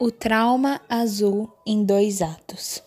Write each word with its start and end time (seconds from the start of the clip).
O 0.00 0.12
trauma 0.12 0.80
azul 0.88 1.52
em 1.66 1.84
dois 1.84 2.22
atos. 2.22 2.80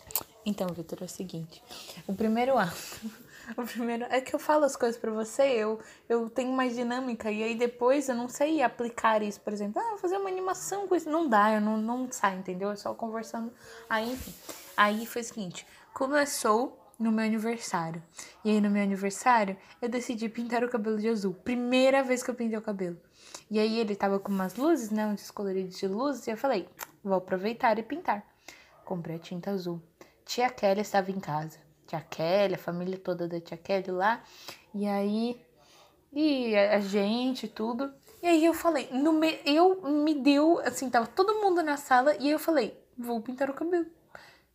Então, 0.45 0.69
Vitor, 0.69 0.99
é 1.01 1.03
o 1.03 1.09
seguinte. 1.09 1.61
O 2.07 2.13
primeiro 2.15 2.57
ato. 2.57 2.73
O 3.57 3.65
primeiro. 3.65 4.05
É 4.05 4.21
que 4.21 4.33
eu 4.33 4.39
falo 4.39 4.63
as 4.63 4.77
coisas 4.77 4.97
pra 4.97 5.11
você, 5.11 5.43
eu, 5.43 5.77
eu 6.07 6.29
tenho 6.29 6.53
mais 6.53 6.73
dinâmica, 6.73 7.29
e 7.29 7.43
aí 7.43 7.53
depois 7.53 8.07
eu 8.07 8.15
não 8.15 8.29
sei 8.29 8.61
aplicar 8.61 9.21
isso, 9.21 9.41
por 9.41 9.51
exemplo. 9.51 9.81
Ah, 9.81 9.89
vou 9.89 9.97
fazer 9.97 10.15
uma 10.15 10.29
animação 10.29 10.87
com 10.87 10.95
isso. 10.95 11.09
Não 11.09 11.27
dá, 11.27 11.51
eu 11.55 11.59
não, 11.59 11.75
não 11.75 12.09
sai, 12.09 12.37
entendeu? 12.37 12.71
É 12.71 12.77
só 12.77 12.93
conversando. 12.93 13.51
Aí, 13.89 14.13
enfim. 14.13 14.33
Aí 14.77 15.05
foi 15.05 15.21
o 15.21 15.25
seguinte: 15.25 15.67
começou 15.93 16.79
no 16.97 17.11
meu 17.11 17.25
aniversário. 17.25 18.01
E 18.45 18.51
aí, 18.51 18.61
no 18.61 18.69
meu 18.69 18.83
aniversário, 18.83 19.57
eu 19.81 19.89
decidi 19.89 20.29
pintar 20.29 20.63
o 20.63 20.69
cabelo 20.69 20.97
de 20.97 21.09
azul. 21.09 21.33
Primeira 21.33 22.03
vez 22.03 22.23
que 22.23 22.29
eu 22.29 22.35
pintei 22.35 22.57
o 22.57 22.61
cabelo. 22.61 22.95
E 23.49 23.59
aí, 23.59 23.79
ele 23.79 23.97
tava 23.97 24.17
com 24.17 24.31
umas 24.31 24.55
luzes, 24.55 24.91
né? 24.91 25.05
Uns 25.07 25.29
coloridos 25.29 25.77
de 25.77 25.87
luzes. 25.87 26.25
E 26.27 26.31
eu 26.31 26.37
falei, 26.37 26.69
vou 27.03 27.15
aproveitar 27.15 27.77
e 27.79 27.83
pintar. 27.83 28.25
Comprei 28.85 29.15
a 29.15 29.19
tinta 29.19 29.51
azul. 29.51 29.81
Tia 30.25 30.49
Kelly 30.49 30.81
estava 30.81 31.11
em 31.11 31.19
casa. 31.19 31.59
Tia 31.87 32.01
Kelly, 32.01 32.55
a 32.55 32.57
família 32.57 32.97
toda 32.97 33.27
da 33.27 33.39
tia 33.39 33.57
Kelly 33.57 33.91
lá. 33.91 34.23
E 34.73 34.87
aí, 34.87 35.41
e 36.11 36.55
a 36.55 36.79
gente, 36.79 37.47
tudo. 37.47 37.93
E 38.21 38.27
aí 38.27 38.45
eu 38.45 38.53
falei, 38.53 38.89
no 38.91 39.13
me... 39.13 39.39
eu 39.45 39.81
me 39.81 40.13
deu, 40.13 40.59
assim, 40.59 40.89
tava 40.89 41.07
todo 41.07 41.41
mundo 41.41 41.63
na 41.63 41.77
sala 41.77 42.15
e 42.17 42.29
eu 42.29 42.37
falei, 42.37 42.79
vou 42.97 43.21
pintar 43.21 43.49
o 43.49 43.53
cabelo. 43.53 43.87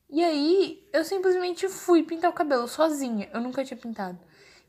E 0.08 0.22
aí 0.22 0.86
eu 0.92 1.04
simplesmente 1.04 1.68
fui 1.68 2.02
pintar 2.02 2.30
o 2.30 2.34
cabelo 2.34 2.68
sozinha, 2.68 3.28
eu 3.32 3.40
nunca 3.40 3.64
tinha 3.64 3.76
pintado. 3.76 4.18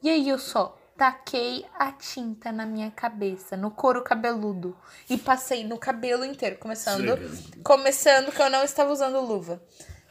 E 0.01 0.09
aí 0.09 0.27
eu 0.27 0.39
só 0.39 0.77
taquei 0.97 1.63
a 1.77 1.91
tinta 1.91 2.51
na 2.51 2.65
minha 2.65 2.89
cabeça, 2.89 3.55
no 3.55 3.69
couro 3.69 4.03
cabeludo 4.03 4.75
e 5.07 5.17
passei 5.17 5.63
no 5.63 5.77
cabelo 5.77 6.25
inteiro, 6.25 6.57
começando, 6.57 7.17
começando 7.63 8.31
que 8.31 8.41
eu 8.41 8.49
não 8.49 8.63
estava 8.63 8.91
usando 8.91 9.21
luva. 9.21 9.61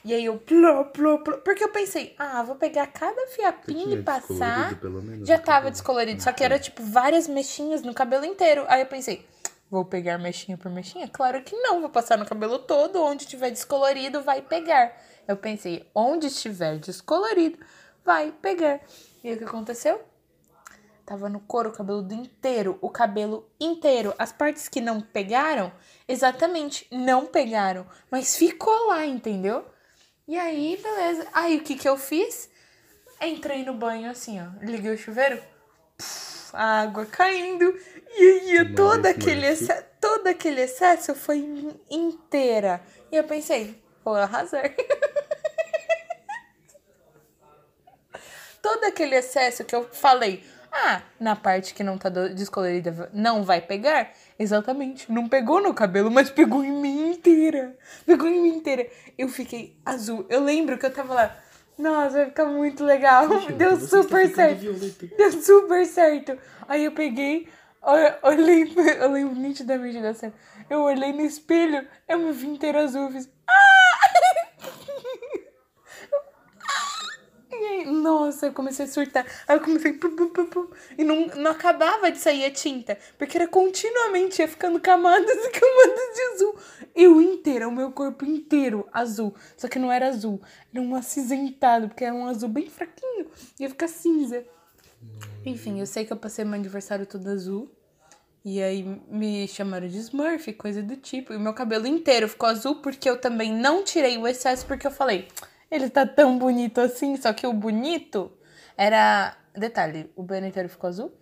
E 0.04 0.14
aí 0.14 0.24
eu 0.24 0.38
plô, 0.38 0.84
plô, 0.84 1.18
plô, 1.18 1.38
porque 1.38 1.64
eu 1.64 1.72
pensei, 1.72 2.14
ah, 2.16 2.40
vou 2.44 2.54
pegar 2.54 2.86
cada 2.86 3.26
fiapinho 3.26 3.98
e 3.98 4.02
passar. 4.04 4.78
Já 5.24 5.36
tava 5.36 5.68
descolorido, 5.68 6.22
só 6.22 6.32
que 6.32 6.44
era 6.44 6.60
tipo 6.60 6.80
várias 6.80 7.26
mechinhas 7.26 7.82
no 7.82 7.92
cabelo 7.92 8.24
inteiro. 8.24 8.64
Aí 8.68 8.82
eu 8.82 8.86
pensei, 8.86 9.26
vou 9.68 9.84
pegar 9.84 10.16
mechinha 10.16 10.56
por 10.56 10.70
mechinha? 10.70 11.08
Claro 11.08 11.42
que 11.42 11.56
não, 11.56 11.80
vou 11.80 11.90
passar 11.90 12.16
no 12.16 12.24
cabelo 12.24 12.60
todo, 12.60 13.02
onde 13.02 13.26
tiver 13.26 13.50
descolorido 13.50 14.22
vai 14.22 14.40
pegar. 14.40 14.96
Eu 15.26 15.36
pensei, 15.36 15.84
onde 15.92 16.28
estiver 16.28 16.78
descolorido, 16.78 17.58
vai 18.04 18.30
pegar. 18.30 18.78
E 19.24 19.32
o 19.32 19.38
que 19.38 19.42
aconteceu? 19.42 20.00
Tava 21.06 21.28
no 21.28 21.38
couro 21.38 21.70
o 21.70 21.72
cabelo 21.72 22.04
inteiro, 22.12 22.76
o 22.80 22.90
cabelo 22.90 23.48
inteiro. 23.60 24.12
As 24.18 24.32
partes 24.32 24.68
que 24.68 24.80
não 24.80 25.00
pegaram, 25.00 25.72
exatamente, 26.08 26.84
não 26.90 27.26
pegaram. 27.26 27.86
Mas 28.10 28.36
ficou 28.36 28.88
lá, 28.88 29.06
entendeu? 29.06 29.64
E 30.26 30.36
aí, 30.36 30.76
beleza. 30.82 31.28
Aí 31.32 31.58
o 31.58 31.62
que 31.62 31.76
que 31.76 31.88
eu 31.88 31.96
fiz? 31.96 32.50
Entrei 33.22 33.64
no 33.64 33.72
banho 33.72 34.10
assim, 34.10 34.40
ó. 34.40 34.48
Liguei 34.60 34.94
o 34.94 34.98
chuveiro. 34.98 35.40
Puf, 35.96 36.50
a 36.52 36.82
água 36.82 37.06
caindo. 37.06 37.72
E 38.16 38.58
aí, 38.58 38.74
todo 38.74 39.06
aquele, 39.06 39.46
excesso, 39.46 39.84
todo 40.00 40.26
aquele 40.26 40.62
excesso 40.62 41.14
foi 41.14 41.38
inteira. 41.88 42.82
E 43.12 43.16
eu 43.16 43.22
pensei, 43.22 43.80
vou 44.04 44.16
arrasar. 44.16 44.74
todo 48.60 48.82
aquele 48.82 49.14
excesso 49.14 49.64
que 49.64 49.76
eu 49.76 49.88
falei, 49.92 50.42
ah, 50.84 51.02
na 51.18 51.34
parte 51.34 51.72
que 51.72 51.82
não 51.82 51.96
tá 51.96 52.08
descolorida 52.08 53.10
não 53.12 53.42
vai 53.42 53.60
pegar? 53.60 54.10
Exatamente. 54.38 55.10
Não 55.10 55.28
pegou 55.28 55.62
no 55.62 55.72
cabelo, 55.72 56.10
mas 56.10 56.28
pegou 56.28 56.62
em 56.62 56.72
mim 56.72 57.12
inteira. 57.12 57.74
Pegou 58.04 58.28
em 58.28 58.42
mim 58.42 58.56
inteira. 58.56 58.86
Eu 59.16 59.28
fiquei 59.28 59.76
azul. 59.84 60.26
Eu 60.28 60.42
lembro 60.42 60.76
que 60.76 60.84
eu 60.84 60.92
tava 60.92 61.14
lá. 61.14 61.36
Nossa, 61.78 62.18
vai 62.18 62.26
ficar 62.26 62.44
muito 62.46 62.84
legal. 62.84 63.26
Deu 63.56 63.78
super 63.80 64.28
certo. 64.34 64.62
Deu 65.16 65.32
super 65.32 65.86
certo. 65.86 66.38
Aí 66.68 66.84
eu 66.84 66.92
peguei, 66.92 67.48
olhei, 68.22 68.72
eu 69.00 69.10
lembro 69.10 69.34
nitidamente 69.34 70.00
da 70.00 70.12
cena. 70.12 70.34
Eu 70.68 70.80
olhei 70.80 71.12
no 71.12 71.22
espelho, 71.22 71.86
eu 72.08 72.18
me 72.18 72.32
vi 72.32 72.48
inteira 72.48 72.82
azul. 72.82 73.10
Fiz, 73.10 73.28
nossa, 77.86 78.46
eu 78.46 78.52
comecei 78.52 78.84
a 78.84 78.88
surtar. 78.88 79.26
Aí 79.46 79.56
eu 79.56 79.60
comecei. 79.60 79.92
Pum, 79.92 80.14
pum, 80.14 80.28
pum, 80.28 80.46
pum, 80.46 80.68
e 80.96 81.04
não, 81.04 81.26
não 81.26 81.50
acabava 81.50 82.10
de 82.10 82.18
sair 82.18 82.44
a 82.44 82.50
tinta. 82.50 82.98
Porque 83.18 83.36
era 83.36 83.48
continuamente, 83.48 84.40
ia 84.40 84.48
ficando 84.48 84.80
camadas 84.80 85.36
e 85.36 85.50
camadas 85.50 86.14
de 86.14 86.22
azul. 86.34 86.56
Eu 86.94 87.20
inteira, 87.20 87.68
o 87.68 87.72
meu 87.72 87.92
corpo 87.92 88.24
inteiro 88.24 88.88
azul. 88.92 89.34
Só 89.56 89.68
que 89.68 89.78
não 89.78 89.90
era 89.92 90.08
azul, 90.08 90.40
era 90.72 90.82
um 90.82 90.94
acinzentado, 90.94 91.88
porque 91.88 92.04
era 92.04 92.14
um 92.14 92.26
azul 92.26 92.48
bem 92.48 92.68
fraquinho. 92.68 93.26
Ia 93.58 93.68
ficar 93.68 93.88
cinza. 93.88 94.44
Enfim, 95.44 95.80
eu 95.80 95.86
sei 95.86 96.04
que 96.04 96.12
eu 96.12 96.16
passei 96.16 96.44
meu 96.44 96.54
aniversário 96.54 97.06
todo 97.06 97.28
azul. 97.28 97.70
E 98.44 98.62
aí 98.62 98.84
me 99.08 99.48
chamaram 99.48 99.88
de 99.88 99.98
Smurf, 99.98 100.52
coisa 100.52 100.80
do 100.80 100.96
tipo. 100.96 101.32
E 101.32 101.38
meu 101.38 101.52
cabelo 101.52 101.84
inteiro 101.84 102.28
ficou 102.28 102.48
azul 102.48 102.76
porque 102.76 103.10
eu 103.10 103.20
também 103.20 103.52
não 103.52 103.82
tirei 103.82 104.16
o 104.16 104.26
excesso 104.26 104.64
porque 104.66 104.86
eu 104.86 104.90
falei, 104.92 105.26
ele 105.70 105.90
tá 105.90 106.06
tão 106.06 106.38
bonito 106.38 106.80
assim, 106.80 107.16
só 107.16 107.32
que 107.32 107.46
o 107.46 107.52
bonito 107.52 108.32
era. 108.76 109.36
Detalhe, 109.54 110.10
o 110.14 110.22
banho 110.22 110.46
inteiro 110.46 110.68
ficou 110.68 110.88
azul. 110.88 111.12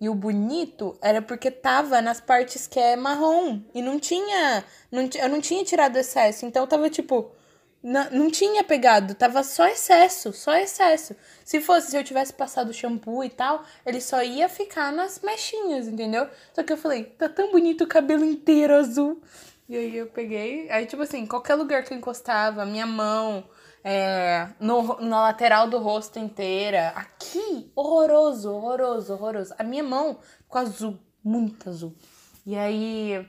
E 0.00 0.08
o 0.08 0.14
bonito 0.14 0.98
era 1.00 1.22
porque 1.22 1.50
tava 1.50 2.02
nas 2.02 2.20
partes 2.20 2.66
que 2.66 2.80
é 2.80 2.96
marrom. 2.96 3.60
E 3.74 3.80
não 3.80 4.00
tinha. 4.00 4.64
Não, 4.90 5.08
eu 5.20 5.28
não 5.28 5.40
tinha 5.40 5.64
tirado 5.64 5.96
excesso. 5.96 6.44
Então 6.46 6.66
tava 6.66 6.90
tipo. 6.90 7.30
Não, 7.82 8.10
não 8.10 8.30
tinha 8.30 8.62
pegado, 8.62 9.12
tava 9.12 9.42
só 9.42 9.66
excesso, 9.66 10.32
só 10.32 10.54
excesso. 10.54 11.16
Se 11.44 11.60
fosse, 11.60 11.90
se 11.90 11.96
eu 11.96 12.04
tivesse 12.04 12.32
passado 12.32 12.72
shampoo 12.72 13.24
e 13.24 13.28
tal, 13.28 13.64
ele 13.84 14.00
só 14.00 14.22
ia 14.22 14.48
ficar 14.48 14.92
nas 14.92 15.18
mechinhas, 15.20 15.88
entendeu? 15.88 16.28
Só 16.54 16.62
que 16.62 16.72
eu 16.72 16.76
falei, 16.76 17.02
tá 17.02 17.28
tão 17.28 17.50
bonito 17.50 17.82
o 17.82 17.88
cabelo 17.88 18.24
inteiro 18.24 18.76
azul. 18.76 19.20
E 19.68 19.76
aí 19.76 19.96
eu 19.96 20.06
peguei, 20.06 20.70
aí 20.70 20.86
tipo 20.86 21.02
assim, 21.02 21.26
qualquer 21.26 21.56
lugar 21.56 21.82
que 21.82 21.92
eu 21.92 21.98
encostava, 21.98 22.64
minha 22.64 22.86
mão, 22.86 23.44
é, 23.84 24.48
no, 24.60 25.00
na 25.00 25.22
lateral 25.22 25.68
do 25.68 25.78
rosto 25.78 26.18
inteira. 26.18 26.88
Aqui, 26.90 27.72
horroroso, 27.74 28.52
horroroso, 28.52 29.12
horroroso. 29.12 29.54
A 29.58 29.64
minha 29.64 29.82
mão 29.82 30.18
ficou 30.38 30.60
azul, 30.60 30.98
muito 31.22 31.68
azul. 31.68 31.94
E 32.46 32.56
aí, 32.56 33.28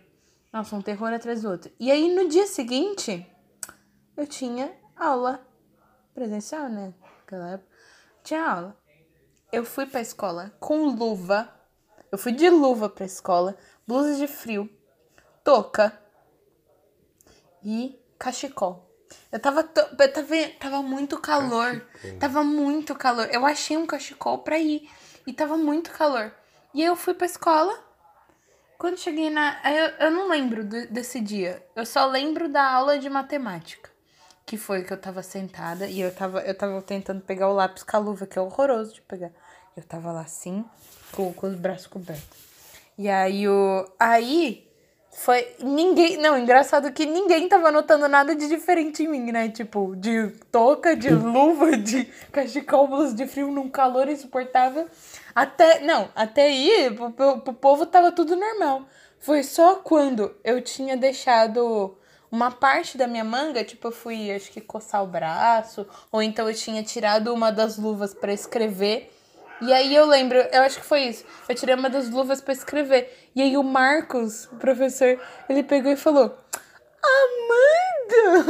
nossa, 0.51 0.75
um 0.75 0.81
terror 0.81 1.13
atrás 1.13 1.41
do 1.41 1.49
outro. 1.49 1.71
E 1.79 1.91
aí, 1.91 2.13
no 2.13 2.27
dia 2.27 2.47
seguinte, 2.47 3.25
eu 4.15 4.27
tinha 4.27 4.71
aula 4.95 5.45
presencial, 6.13 6.69
né? 6.69 6.93
Naquela 7.19 7.51
época. 7.51 7.71
Tinha 8.23 8.45
aula. 8.45 8.77
Eu 9.51 9.65
fui 9.65 9.85
pra 9.85 10.01
escola 10.01 10.51
com 10.59 10.87
luva. 10.87 11.49
Eu 12.11 12.17
fui 12.17 12.31
de 12.31 12.47
luva 12.47 12.89
pra 12.89 13.05
escola, 13.05 13.57
blusa 13.87 14.15
de 14.15 14.27
frio, 14.27 14.69
touca 15.43 15.99
e 17.63 17.99
cachecol. 18.19 18.92
Eu 19.31 19.39
tava, 19.39 19.61
eu 19.61 20.13
tava, 20.13 20.35
tava 20.59 20.81
muito 20.81 21.19
calor. 21.19 21.81
Cachecol. 21.81 22.19
Tava 22.19 22.43
muito 22.43 22.95
calor. 22.95 23.27
Eu 23.31 23.45
achei 23.45 23.75
um 23.75 23.85
cachecol 23.85 24.39
pra 24.39 24.59
ir. 24.59 24.89
E 25.25 25.33
tava 25.33 25.57
muito 25.57 25.91
calor. 25.91 26.31
E 26.73 26.81
aí 26.81 26.87
eu 26.87 26.95
fui 26.95 27.13
pra 27.13 27.25
escola. 27.25 27.77
Quando 28.77 28.97
cheguei 28.97 29.29
na. 29.29 29.59
Eu, 29.63 30.07
eu 30.07 30.11
não 30.11 30.27
lembro 30.27 30.63
desse 30.63 31.19
dia. 31.19 31.65
Eu 31.75 31.85
só 31.85 32.05
lembro 32.05 32.49
da 32.49 32.63
aula 32.63 32.99
de 32.99 33.09
matemática. 33.09 33.89
Que 34.45 34.57
foi 34.57 34.83
que 34.83 34.91
eu 34.91 34.97
tava 34.97 35.23
sentada 35.23 35.87
e 35.87 36.01
eu 36.01 36.13
tava, 36.13 36.41
eu 36.41 36.53
tava 36.53 36.81
tentando 36.81 37.21
pegar 37.21 37.47
o 37.49 37.53
lápis 37.53 37.81
com 37.81 37.95
a 37.95 37.99
luva, 37.99 38.27
que 38.27 38.37
é 38.37 38.41
horroroso 38.41 38.95
de 38.95 39.01
pegar. 39.01 39.31
Eu 39.75 39.83
tava 39.83 40.11
lá 40.11 40.21
assim, 40.21 40.65
com, 41.13 41.31
com 41.33 41.47
os 41.47 41.55
braços 41.55 41.87
cobertos. 41.87 42.37
E 42.97 43.09
aí 43.09 43.47
o. 43.47 43.89
Aí 43.97 44.69
foi. 45.15 45.55
Ninguém. 45.59 46.17
Não, 46.17 46.37
engraçado 46.37 46.91
que 46.91 47.05
ninguém 47.05 47.47
tava 47.47 47.71
notando 47.71 48.07
nada 48.07 48.35
de 48.35 48.47
diferente 48.47 49.03
em 49.03 49.07
mim, 49.07 49.31
né? 49.31 49.49
Tipo, 49.49 49.95
de 49.95 50.29
touca, 50.51 50.95
de 50.95 51.09
luva, 51.09 51.75
de 51.77 52.05
cachecol, 52.31 52.87
blusa 52.87 53.15
de 53.15 53.25
frio 53.27 53.51
num 53.51 53.69
calor 53.69 54.09
insuportável. 54.09 54.87
Até. 55.33 55.81
Não, 55.81 56.09
até 56.15 56.43
aí, 56.43 56.91
pro, 56.95 57.11
pro, 57.11 57.39
pro 57.41 57.53
povo 57.53 57.85
tava 57.85 58.11
tudo 58.11 58.35
normal. 58.35 58.83
Foi 59.19 59.43
só 59.43 59.75
quando 59.75 60.35
eu 60.43 60.61
tinha 60.61 60.97
deixado 60.97 61.97
uma 62.33 62.49
parte 62.49 62.97
da 62.97 63.05
minha 63.05 63.23
manga, 63.23 63.63
tipo, 63.63 63.87
eu 63.87 63.91
fui, 63.91 64.31
acho 64.31 64.51
que 64.51 64.59
coçar 64.59 65.03
o 65.03 65.07
braço, 65.07 65.85
ou 66.11 66.21
então 66.21 66.49
eu 66.49 66.55
tinha 66.55 66.81
tirado 66.81 67.31
uma 67.31 67.51
das 67.51 67.77
luvas 67.77 68.13
para 68.13 68.33
escrever. 68.33 69.13
E 69.65 69.71
aí 69.71 69.95
eu 69.95 70.05
lembro, 70.05 70.37
eu 70.37 70.61
acho 70.61 70.79
que 70.79 70.85
foi 70.85 71.03
isso. 71.03 71.23
Eu 71.47 71.55
tirei 71.55 71.73
uma 71.73 71.89
das 71.89 72.09
luvas 72.09 72.41
para 72.41 72.53
escrever. 72.53 73.29
E 73.33 73.41
aí 73.41 73.55
o 73.55 73.63
Marcos, 73.63 74.45
o 74.51 74.57
professor, 74.57 75.17
ele 75.47 75.63
pegou 75.63 75.91
e 75.91 75.95
falou: 75.95 76.37
Amanda, 77.01 78.45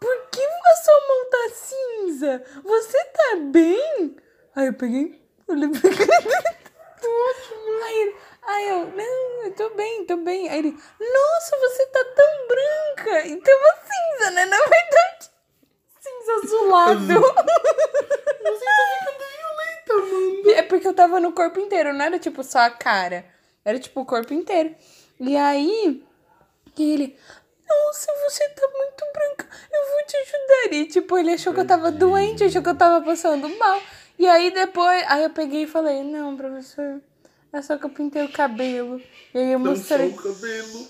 por 0.00 0.30
que 0.30 0.42
a 0.42 0.76
sua 0.76 1.00
mão 1.08 1.30
tá 1.30 1.48
cinza? 1.54 2.44
Você 2.64 3.04
tá 3.04 3.36
bem? 3.52 4.16
Aí 4.56 4.66
eu 4.66 4.74
peguei, 4.74 5.22
olhei 5.46 5.68
pra 5.68 5.90
Aí, 7.86 8.14
Aí 8.46 8.68
eu, 8.68 8.86
não, 8.86 9.44
eu 9.44 9.54
tô 9.54 9.70
bem, 9.70 10.04
tô 10.06 10.16
bem. 10.18 10.48
Aí 10.48 10.58
ele, 10.58 10.70
nossa, 10.72 11.56
você 11.56 11.86
tá 11.86 12.04
tão 12.14 12.46
branca. 12.46 13.26
E 13.26 13.36
tava 13.36 13.78
cinza, 13.82 14.30
né? 14.30 14.44
Na 14.44 14.58
verdade, 14.58 15.30
cinza 16.00 16.32
azulado. 16.44 17.00
Você 18.42 18.64
tá. 18.64 19.05
É 20.52 20.62
porque 20.62 20.86
eu 20.86 20.94
tava 20.94 21.20
no 21.20 21.32
corpo 21.32 21.58
inteiro, 21.60 21.92
não 21.92 22.04
era 22.04 22.18
tipo 22.18 22.42
só 22.42 22.60
a 22.60 22.70
cara. 22.70 23.24
Era 23.64 23.78
tipo 23.78 24.00
o 24.00 24.04
corpo 24.06 24.32
inteiro. 24.32 24.74
E 25.18 25.36
aí, 25.36 26.02
ele, 26.78 27.16
nossa, 27.68 28.06
você 28.28 28.48
tá 28.50 28.68
muito 28.76 29.04
branca, 29.12 29.48
eu 29.72 29.92
vou 29.92 30.06
te 30.06 30.16
ajudar. 30.16 30.74
E 30.76 30.84
tipo, 30.86 31.16
ele 31.18 31.32
achou 31.32 31.52
que 31.54 31.60
eu 31.60 31.66
tava 31.66 31.90
doente, 31.90 32.44
achou 32.44 32.62
que 32.62 32.68
eu 32.68 32.76
tava 32.76 33.04
passando 33.04 33.48
mal. 33.58 33.80
E 34.18 34.26
aí 34.26 34.50
depois, 34.50 35.04
aí 35.08 35.22
eu 35.24 35.30
peguei 35.30 35.62
e 35.64 35.66
falei, 35.66 36.02
não, 36.02 36.36
professor, 36.36 37.00
é 37.52 37.62
só 37.62 37.76
que 37.76 37.84
eu 37.84 37.90
pintei 37.90 38.24
o 38.24 38.32
cabelo. 38.32 39.00
E 39.34 39.38
aí 39.38 39.52
eu 39.52 39.58
Não 39.58 39.74
só 39.74 39.98
mostrei. 39.98 40.08
o 40.08 40.16
cabelo. 40.16 40.88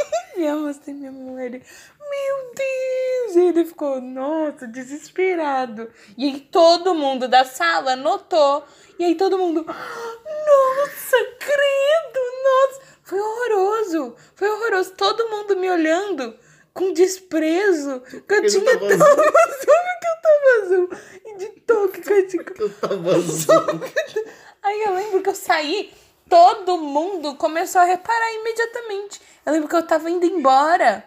Mostrei 0.38 0.94
minha 0.94 1.12
mão. 1.12 1.38
Ele, 1.38 1.58
meu 1.58 2.52
Deus! 2.54 3.36
E 3.36 3.40
ele 3.48 3.64
ficou, 3.64 4.00
nossa, 4.00 4.66
desesperado. 4.66 5.90
E 6.16 6.24
aí 6.24 6.40
todo 6.40 6.94
mundo 6.94 7.28
da 7.28 7.44
sala 7.44 7.96
notou. 7.96 8.64
E 8.98 9.04
aí 9.04 9.14
todo 9.14 9.38
mundo, 9.38 9.64
nossa, 9.66 11.16
credo, 11.38 12.20
nossa. 12.44 12.80
Foi 13.02 13.20
horroroso. 13.20 14.16
Foi 14.34 14.48
horroroso. 14.48 14.92
Todo 14.94 15.28
mundo 15.28 15.56
me 15.56 15.70
olhando 15.70 16.36
com 16.72 16.92
desprezo. 16.92 18.00
Que 18.00 18.34
eu 18.34 18.46
tinha 18.46 18.78
tão 18.78 18.88
azul 18.88 19.00
azul. 19.02 19.86
que 20.00 20.06
eu 20.06 20.16
tava 20.22 20.62
azul. 20.62 20.90
E 21.24 21.36
de 21.38 21.46
toque 21.60 22.00
que 22.00 22.12
eu 22.12 22.26
tinha. 22.28 22.44
Que 22.44 22.62
eu 22.62 22.70
tava 22.70 23.16
azul. 23.16 23.54
Aí 24.62 24.82
eu 24.82 24.94
lembro 24.94 25.22
que 25.22 25.28
eu 25.28 25.34
saí, 25.34 25.92
todo 26.28 26.78
mundo 26.78 27.34
começou 27.36 27.80
a 27.80 27.84
reparar 27.84 28.34
imediatamente. 28.34 29.20
Eu 29.44 29.52
lembro 29.52 29.68
que 29.68 29.76
eu 29.76 29.86
tava 29.86 30.10
indo 30.10 30.26
embora. 30.26 31.04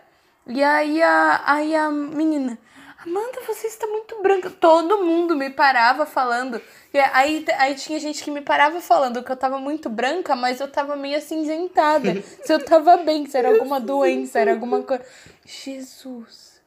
E 0.48 0.64
aí 0.64 1.02
a, 1.02 1.44
aí 1.46 1.76
a 1.76 1.92
menina, 1.92 2.58
Amanda, 3.06 3.40
você 3.48 3.68
está 3.68 3.88
muito 3.88 4.22
branca. 4.22 4.50
Todo 4.50 5.04
mundo 5.04 5.36
me 5.36 5.50
parava 5.50 6.06
falando. 6.06 6.62
E 6.94 7.00
aí, 7.00 7.46
aí 7.58 7.76
tinha 7.76 7.98
gente 7.98 8.22
que 8.22 8.30
me 8.30 8.42
parava 8.42 8.82
falando 8.82 9.24
que 9.24 9.32
eu 9.32 9.38
tava 9.38 9.58
muito 9.58 9.90
branca, 9.90 10.36
mas 10.36 10.60
eu 10.60 10.70
tava 10.70 10.98
meio 10.98 11.18
acinzentada. 11.18 12.22
se 12.44 12.52
eu 12.52 12.64
tava 12.64 12.98
bem, 12.98 13.26
se 13.26 13.38
era 13.38 13.50
alguma 13.50 13.80
doença, 13.80 14.40
era 14.40 14.52
alguma 14.52 14.84
coisa. 14.84 15.06
Jesus. 15.46 16.62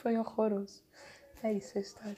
Foi 0.00 0.16
horroroso. 0.16 0.80
É 1.42 1.52
isso 1.52 1.76
a 1.76 1.80
história. 1.80 2.16